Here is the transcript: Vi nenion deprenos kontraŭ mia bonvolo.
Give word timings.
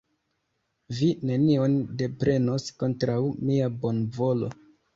Vi 0.99 1.09
nenion 1.31 1.75
deprenos 2.01 2.67
kontraŭ 2.81 3.21
mia 3.45 3.71
bonvolo. 3.87 4.55